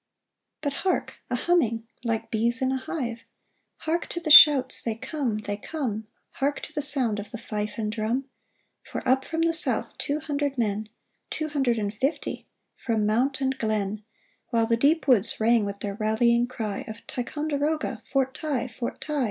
[0.61, 1.17] But hark!
[1.29, 3.19] a humming, like bees in a hive;
[3.81, 5.37] Hark to the shouts —"They come!
[5.37, 6.07] they come!"
[6.39, 8.25] Hark to the sound of the fife and drum!
[8.83, 10.89] For up from the south two hundred men—
[11.29, 12.47] Two hundred and fifty—
[12.83, 14.03] from mount and glen.
[14.49, 18.01] While the deep woods rang with their rallying cry Of" Ticonderoga!
[18.11, 18.69] Fort Ti!
[18.69, 19.19] FortTi!"